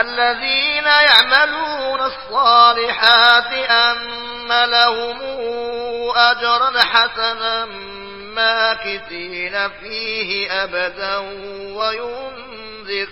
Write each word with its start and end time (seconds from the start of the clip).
الذين 0.00 0.84
يعملون 0.86 2.00
الصالحات 2.00 3.52
أن 3.70 4.64
لهم 4.70 5.20
أجرا 6.16 6.80
حسنا 6.80 7.64
ماكثين 8.34 9.68
فيه 9.68 10.52
أبدا 10.64 11.16
وينذر 11.76 13.08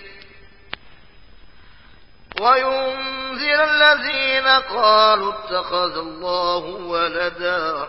وينذر 2.40 3.64
الذين 3.64 4.46
قالوا 4.48 5.32
اتخذ 5.32 5.98
الله 5.98 6.64
ولدا 6.64 7.88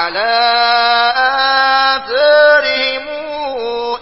على 0.00 0.32
آثارهم 1.96 3.08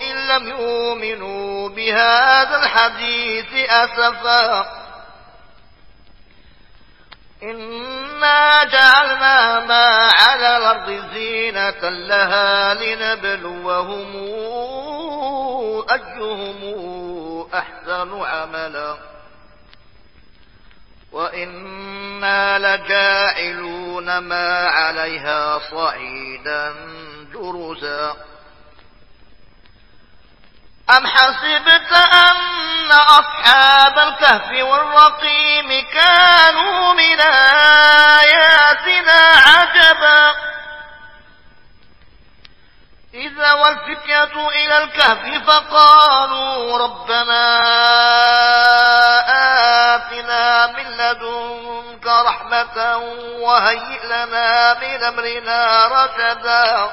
إن 0.02 0.16
لم 0.28 0.48
يؤمنوا 0.48 1.68
بهذا 1.68 2.56
الحديث 2.56 3.70
أسفا. 3.70 4.66
إنا 7.42 8.64
جعلنا 8.64 9.60
ما 9.60 10.08
على 10.12 10.56
الأرض 10.56 11.04
زينة 11.14 11.88
لها 11.88 12.74
لنبلوهم 12.74 14.16
أيهم 15.92 16.60
أحسن 17.54 18.22
عملا. 18.22 18.96
وإنا 21.12 22.58
لجاعلون 22.58 24.18
ما 24.18 24.68
عليها 24.68 25.58
صعيدا 25.70 26.74
جرزا 27.34 28.16
أم 30.96 31.06
حسبت 31.06 31.92
أن 31.92 32.90
أصحاب 32.92 33.98
الكهف 33.98 34.50
والرقيم 34.62 35.86
كانوا 35.92 36.87
وهيئ 53.68 54.06
لنا 54.06 54.74
من 54.80 55.02
أمرنا 55.02 55.86
رشدا. 55.88 56.90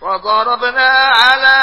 فضربنا 0.00 0.88
على 1.16 1.56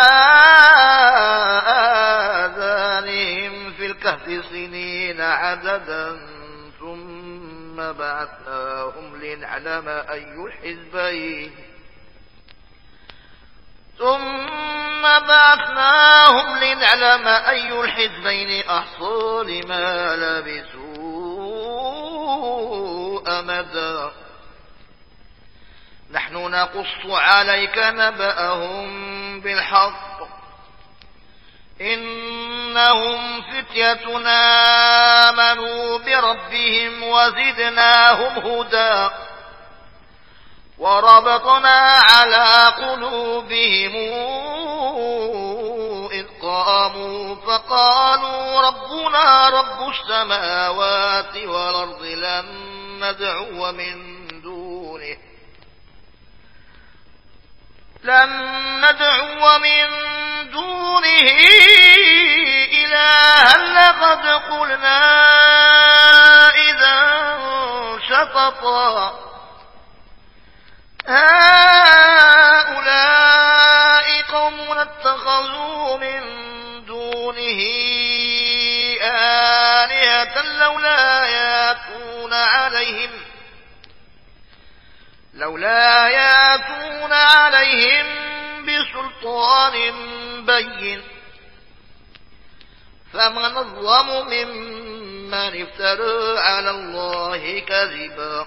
آذانهم 2.46 3.74
في 3.74 3.85
الكهف 3.85 4.46
سنين 4.46 5.22
عددا 5.22 6.19
ثم 6.79 7.75
بعثناهم 7.75 9.22
لنعلم 9.22 9.88
أي 9.88 10.35
الحزبين 10.45 11.56
ثم 14.00 15.01
بعثناهم 15.01 16.57
لنعلم 16.57 17.28
أي 17.28 17.81
الحزبين 17.81 18.69
أحصى 18.69 19.44
لما 19.44 20.16
لبثوا. 20.16 20.92
أمدا. 23.28 24.11
نحن 26.11 26.34
نقص 26.34 27.06
عليك 27.06 27.78
نبأهم 27.78 29.41
بالحق. 29.41 30.03
إنهم 31.81 33.41
فتيتنا 33.41 34.39
آمنوا 35.29 35.97
بربهم 35.97 37.03
وزدناهم 37.03 38.45
هدى. 38.45 39.09
وربطنا 40.78 41.79
على 42.09 42.73
قلوبهم 42.78 43.94
إذ 46.12 46.25
قاموا 46.41 47.35
فقالوا 47.35 48.62
ربنا 48.62 49.50
رب 49.50 49.89
السماوات 49.89 51.38
والأرض 51.38 52.03
لن 52.03 52.72
ندعو 53.03 53.71
من 53.71 54.27
دونه. 54.41 55.17
لن 58.03 58.29
ندعو 58.81 59.59
من 59.59 59.89
دونه 60.51 61.29
إلها 62.73 63.57
لقد 63.57 64.25
قلنا 64.27 65.01
إذا 66.49 66.99
شططا. 68.09 69.19
هؤلاء 71.07 72.63
قوم 74.31 74.71
اتخذوا 74.71 75.97
من 75.97 76.21
دونه 76.85 77.59
آلهة 79.03 80.41
لولا 80.41 81.12
عليهم 82.73 83.09
لولا 85.34 86.07
ياتون 86.07 87.11
عليهم 87.13 88.06
بسلطان 88.66 89.73
بين 90.45 91.01
فمن 93.13 93.57
الظلم 93.57 94.28
ممن 94.28 95.62
افترى 95.62 96.39
على 96.39 96.69
الله 96.69 97.59
كذبا 97.59 98.45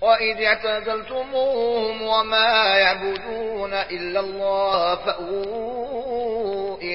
وإذ 0.00 0.42
اعتزلتموهم 0.42 2.02
وما 2.02 2.76
يعبدون 2.76 3.74
إلا 3.74 4.20
الله 4.20 4.96
فأووا 4.96 5.89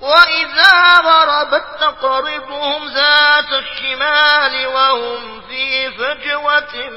وإذا 0.00 1.00
غربت 1.00 1.64
تقرضهم 1.80 2.88
ذات 2.88 3.52
الشمال 3.52 4.66
وهم 4.66 5.40
في 5.40 5.90
فجوة 5.90 6.90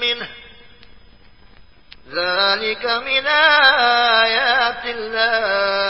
منه 0.00 0.28
ذلك 2.12 2.84
من 2.86 3.26
آيات 3.26 4.82
الله 4.84 5.86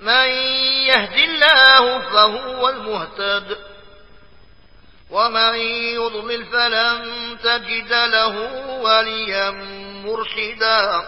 من 0.00 0.28
يهد 0.88 1.18
الله 1.18 1.98
فهو 1.98 2.68
المهتد 2.68 3.58
ومن 5.10 5.54
يضلل 5.94 6.44
فلن 6.46 7.04
تجد 7.44 7.92
له 7.92 8.36
وليا 8.80 9.50
مرشدا 10.04 11.04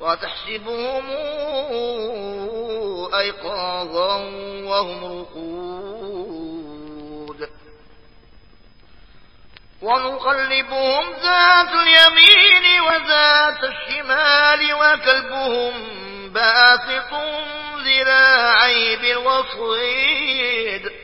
وتحسبهم 0.00 1.10
أيقاظا 3.14 4.16
وهم 4.64 5.04
رقود. 5.04 6.44
ونقلبهم 9.82 11.12
ذات 11.12 11.68
اليمين 11.68 12.80
وذات 12.80 13.64
الشمال 13.64 14.74
وكلبهم 14.74 15.72
باسط 16.32 17.12
ذراعي 17.84 18.96
بالوصيد. 18.96 21.03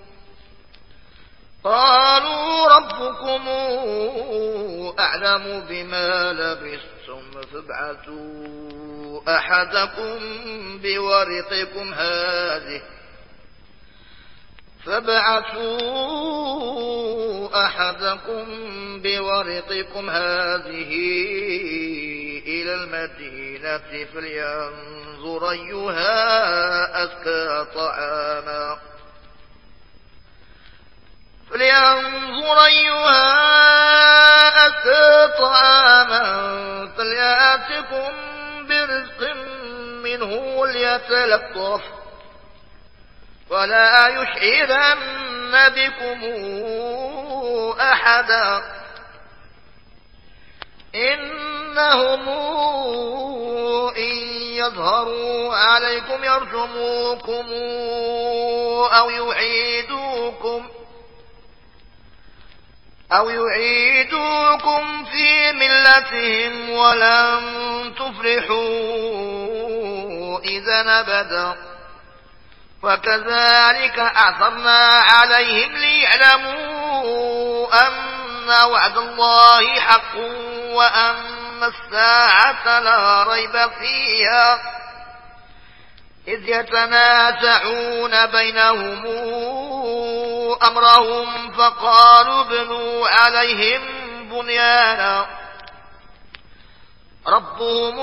قالوا 1.63 2.67
ربكم 2.67 3.47
أعلم 4.99 5.63
بما 5.69 6.33
لبثتم 6.33 7.31
فابعثوا 7.53 9.21
أحدكم 9.37 10.19
بورقكم 10.83 11.93
هذه 11.93 12.81
فابعثوا 14.85 15.75
أحدكم 17.65 18.45
بورقكم 19.01 20.09
هذه 20.09 20.91
إلى 22.47 22.73
المدينة 22.73 24.05
فلينظر 24.13 25.51
أيها 25.51 27.03
أزكى 27.03 27.65
طعاما 27.75 28.90
فلينظر 31.51 32.65
أيها 32.65 33.21
أزكى 34.67 35.37
طعاما 35.37 36.23
فليأتكم 36.97 38.11
برزق 38.67 39.33
منه 40.03 40.67
ليتلطف 40.67 41.81
ولا 43.49 44.07
يشعرن 44.07 45.69
بكم 45.69 46.21
أحدا 47.81 48.61
إنهم 50.95 52.29
إن 53.97 54.17
يظهروا 54.55 55.55
عليكم 55.55 56.23
يرجموكم 56.23 57.45
أو 58.93 59.09
يعيدوكم 59.09 60.67
أو 63.13 63.29
يعيدوكم 63.29 65.05
في 65.05 65.51
ملتهم 65.51 66.69
ولن 66.69 67.41
تفلحوا 67.95 68.61
إذا 70.39 70.83
نبدا 70.83 71.55
وكذلك 72.83 73.99
أعثرنا 73.99 74.87
عليهم 74.87 75.71
ليعلموا 75.71 76.67
أن 77.87 78.49
وعد 78.71 78.97
الله 78.97 79.79
حق 79.79 80.15
وأن 80.73 81.63
الساعة 81.63 82.79
لا 82.79 83.23
ريب 83.23 83.69
فيها. 83.79 84.61
إذ 86.27 86.49
يتنازعون 86.49 88.25
بينهم 88.25 89.05
أمرهم 90.67 91.51
فقالوا 91.51 92.41
ابنوا 92.41 93.09
عليهم 93.09 93.81
بنيانا. 94.29 95.27
ربهم 97.27 97.99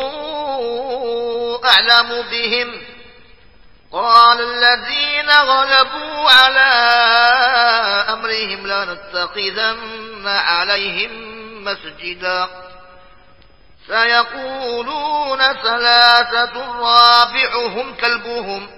أعلم 1.65 2.23
بهم. 2.31 2.83
قال 3.93 4.41
الذين 4.41 5.31
غلبوا 5.31 6.31
على 6.31 6.71
أمرهم 8.13 8.67
لنتخذن 8.67 10.27
عليهم 10.27 11.11
مسجدا. 11.65 12.49
سيقولون 13.87 15.39
ثلاثة 15.39 16.81
رابعهم 16.81 17.95
كلبهم. 17.95 18.78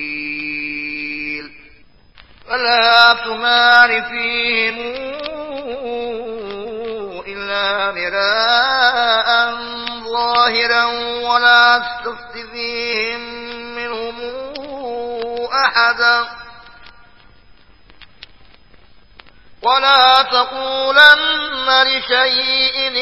فلا 2.51 3.13
تمار 3.13 4.01
فيهم 4.01 4.77
إلا 7.27 7.91
مراء 7.91 9.55
ظاهرا 10.11 10.85
ولا 11.29 11.81
تستفيهم 12.05 13.21
منهم 13.75 14.15
أحدا. 15.65 16.25
ولا 19.63 20.23
تقولن 20.23 21.83
لشيء 21.83 23.01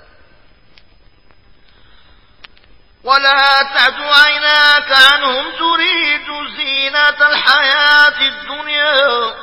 ولا 3.03 3.63
تعد 3.63 4.01
عيناك 4.01 4.91
عنهم 4.91 5.51
تريد 5.59 6.27
زينة 6.57 7.27
الحياة 7.27 8.21
الدنيا. 8.21 9.33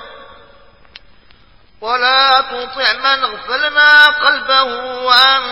ولا 1.81 2.41
تطع 2.41 2.93
من 2.93 3.25
اغفلنا 3.25 4.07
قلبه 4.07 5.13
عن 5.15 5.43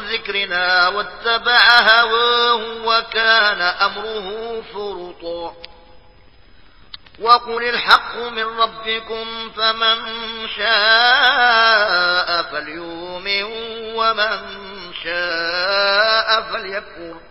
ذكرنا 0.00 0.88
واتبع 0.88 1.80
هواه 1.80 2.54
وكان 2.84 3.60
أمره 3.60 4.62
فرطا. 4.74 5.56
وقل 7.20 7.68
الحق 7.68 8.16
من 8.16 8.44
ربكم 8.44 9.50
فمن 9.56 9.98
شاء 10.56 12.42
فليؤمن 12.42 13.42
ومن 13.94 14.58
شاء 15.04 16.42
فليكفر. 16.52 17.25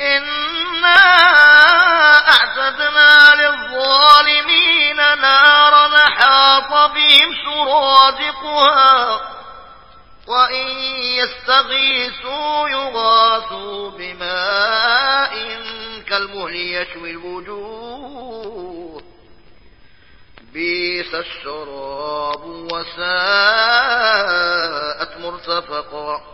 إنا 0.00 0.96
أعتدنا 2.28 3.34
للظالمين 3.34 4.96
نارا 4.96 5.98
حاط 5.98 6.90
بهم 6.94 7.34
سرادقها 7.44 9.20
وإن 10.26 10.66
يستغيثوا 11.18 12.68
يغاثوا 12.68 13.90
بماء 13.90 15.34
كالمهل 16.08 16.54
يشوي 16.56 17.10
الوجوه 17.10 19.02
بيس 20.52 21.14
الشراب 21.14 22.44
وساءت 24.04 25.16
مرتفقا 25.20 26.33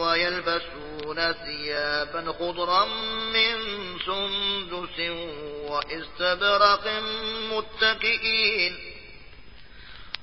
ويلبسون 0.00 1.32
ثيابا 1.32 2.34
خضرا 2.38 2.84
من 3.34 3.56
سندس 4.06 4.98
واستبرق 5.70 6.84
متكئين 7.52 8.74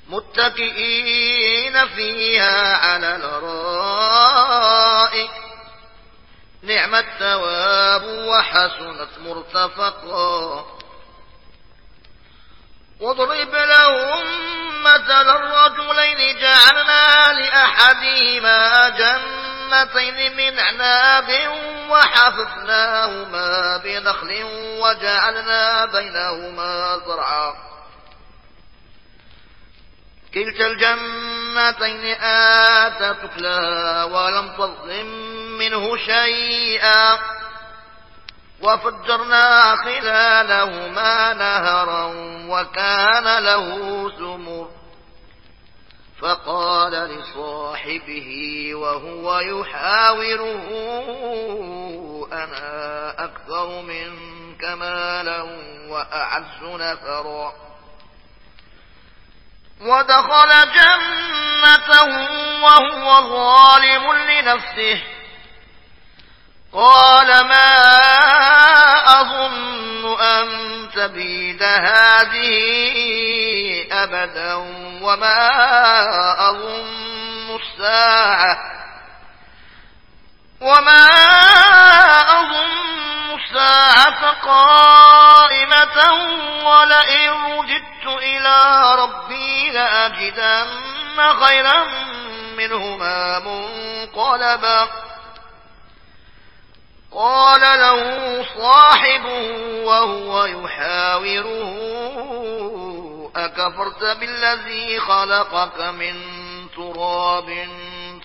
متكئين 0.09 1.87
فيها 1.87 2.77
على 2.77 3.15
الأرائك. 3.15 4.49
نعم 6.63 6.95
الثواب 6.95 8.03
وحسنت 8.03 9.09
مرتفقا. 9.19 10.65
واضرب 12.99 13.55
لهم 13.55 14.25
مثل 14.83 15.29
الرجلين 15.29 16.37
جعلنا 16.39 17.33
لأحدهما 17.33 18.89
جنتين 19.67 20.37
من 20.37 20.59
عناب 20.59 21.29
وحففناهما 21.89 23.77
بنخل 23.77 24.43
وجعلنا 24.81 25.85
بينهما 25.85 27.01
زرعا. 27.05 27.53
كلتا 30.33 30.67
الجنتين 30.67 32.05
آتت 32.21 33.17
أكلها 33.23 34.03
ولم 34.03 34.47
تظلم 34.57 35.07
منه 35.57 35.97
شيئا. 35.97 37.19
وفجرنا 38.61 39.75
خلالهما 39.75 41.33
نهرا 41.33 42.05
وكان 42.49 43.43
له 43.43 43.69
ثمر 44.17 44.56
فقال 46.21 46.91
لصاحبه 46.91 48.29
وهو 48.75 49.39
يحاوره 49.39 50.67
أنا 52.33 53.09
أكثر 53.23 53.81
منك 53.81 54.63
مالا 54.63 55.41
وأعز 55.89 56.63
نفرا. 56.63 57.53
ودخل 59.81 60.49
جنته 60.73 62.09
وهو 62.63 63.29
ظالم 63.29 64.13
لنفسه. 64.13 65.01
قال 66.73 67.27
ما 67.27 67.71
أظن 69.21 69.86
أن 70.21 70.47
تبيد 70.95 71.63
هذه 71.63 72.57
أبدا 73.91 74.53
وما 75.01 75.49
أظن 76.49 77.55
الساعة 77.55 78.57
وما 80.61 81.07
أظن 82.39 83.39
الساعة 83.39 84.31
قائمة 84.31 86.13
ولئن 86.65 87.29
رجدت 87.59 88.05
إلى 88.07 88.81
ربي 88.99 89.71
لأجدن 89.71 90.67
خيرا 91.45 91.87
منهما 92.57 93.39
منقلبا 93.39 94.87
قال 97.11 97.61
له 97.61 98.43
صاحبه 98.57 99.51
وهو 99.83 100.45
يحاوره 100.45 101.77
أكفرت 103.35 104.03
بالذي 104.19 104.99
خلقك 104.99 105.81
من 105.81 106.15
تراب 106.75 107.67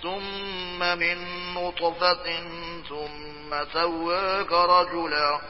ثم 0.02 0.78
من 0.78 1.18
نطفة 1.54 2.40
ثم 2.88 3.72
سواك 3.72 4.52
رجلا. 4.52 5.40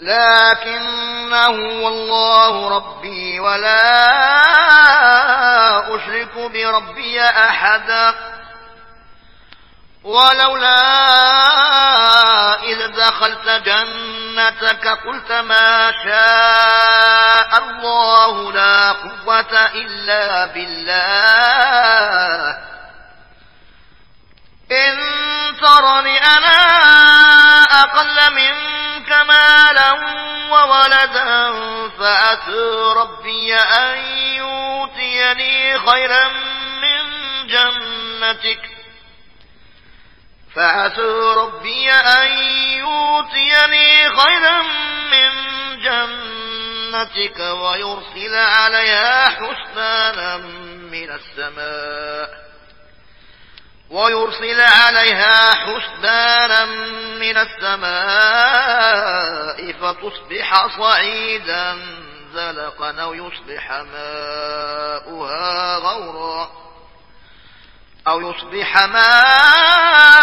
لكنه 0.00 1.48
والله 1.84 2.68
ربي 2.76 3.40
ولا 3.40 3.80
أشرك 5.96 6.38
بربي 6.38 7.20
أحدا. 7.20 8.35
ولولا 10.06 10.82
إذ 12.62 12.86
دخلت 12.86 13.48
جنتك 13.48 14.88
قلت 14.88 15.32
ما 15.32 15.92
شاء 16.04 17.58
الله 17.58 18.52
لا 18.52 18.92
قوة 18.92 19.66
إلا 19.74 20.46
بالله. 20.46 21.56
إن 24.72 24.96
ترني 25.60 26.18
أنا 26.18 26.58
أقل 27.62 28.34
منك 28.34 29.12
مالا 29.12 29.92
وولدا 30.50 31.52
فأتى 31.98 32.92
ربي 32.96 33.54
أن 33.54 33.98
يؤتيني 34.36 35.78
خيرا 35.78 36.28
من 36.82 37.02
جنتك. 37.46 38.75
فعسى 40.56 41.00
ربي 41.36 41.90
أن 41.90 42.28
يؤتيني 42.78 44.08
خيرا 44.08 44.62
من 45.10 45.30
جنتك 45.82 47.38
ويرسل 47.40 48.34
عليها 48.34 49.28
حسنانا 49.28 50.36
من 50.90 51.10
السماء 51.10 52.46
ويرسل 53.90 54.60
عليها 54.60 55.54
حسبانا 55.54 56.64
من 57.20 57.36
السماء 57.36 57.86
فتصبح 59.72 60.66
صعيدا 60.78 61.78
زلقا 62.32 62.90
أو 63.02 63.14
يصبح 63.14 63.70
ماؤها 63.72 65.76
غورا 65.76 66.50
أو 68.08 68.20
يصبح 68.20 68.86
ماؤها 68.86 70.15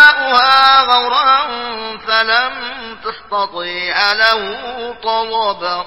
فلم 2.28 2.98
تستطيع 3.04 4.12
له 4.14 4.96
طلبا 5.04 5.86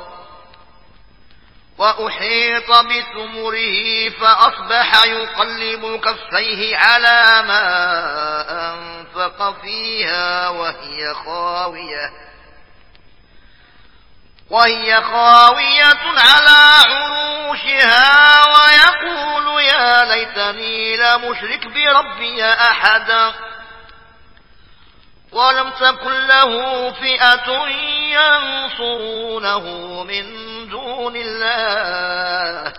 وأحيط 1.79 2.71
بثمره 2.71 4.09
فأصبح 4.11 5.05
يقلب 5.07 6.01
كفيه 6.01 6.77
على 6.77 7.43
ما 7.49 7.65
أنفق 8.51 9.61
فيها 9.63 10.49
وهي 10.49 11.15
خاوية 11.25 12.11
وهي 14.51 15.03
خاوية 15.03 16.03
على 16.17 16.57
عروشها 16.87 18.41
ويقول 18.47 19.63
يا 19.63 20.05
ليتني 20.05 20.97
لمشرك 20.97 21.67
بربي 21.67 22.45
أحدا 22.45 23.33
تكن 25.81 26.27
له 26.27 26.53
فئة 26.93 27.69
ينصرونه 28.17 29.65
من 30.05 30.25
دون 30.69 31.17
الله 31.17 32.73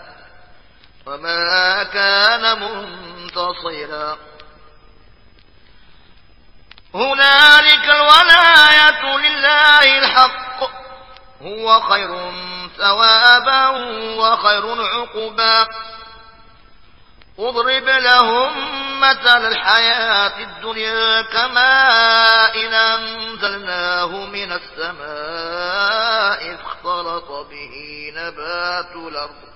وما 1.06 1.84
كان 1.84 2.60
منتصرا 2.60 4.18
هنالك 6.96 7.90
الولاية 7.90 9.18
لله 9.18 9.98
الحق 9.98 10.64
هو 11.42 11.82
خير 11.82 12.32
ثوابا 12.78 13.68
وخير 14.18 14.82
عقبا 14.86 15.68
اضرب 17.40 17.84
لهم 17.90 18.52
مثل 19.00 19.48
الحياة 19.48 20.40
الدنيا 20.40 21.22
كماء 21.22 22.67
أنزلناه 23.38 24.26
من 24.26 24.52
السماء 24.52 24.96
اختلط 26.56 27.32
به 27.50 28.12
نبات 28.16 28.96
الأرض. 28.96 29.48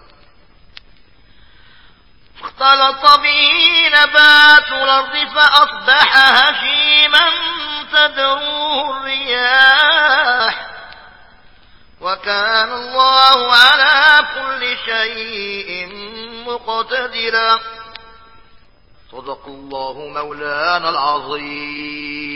اختلط 2.44 3.20
به 3.20 3.52
نبات 3.88 4.72
الأرض 4.72 5.16
فأصبح 5.36 6.18
هشيما 6.18 7.30
تدروه 7.94 8.98
الرياح. 8.98 10.68
وكان 12.02 12.72
الله 12.72 13.54
على 13.56 14.28
كل 14.36 14.78
شيء 14.86 15.90
مقتدرا. 16.48 17.60
صدق 19.12 19.46
الله 19.48 19.94
مولانا 19.94 20.90
العظيم. 20.90 22.31